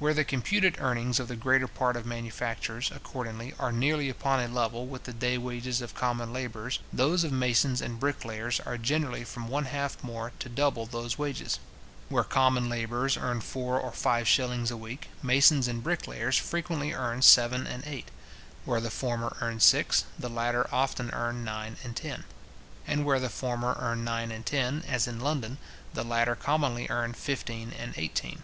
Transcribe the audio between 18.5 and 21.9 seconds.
where the former earn six, the latter often earn nine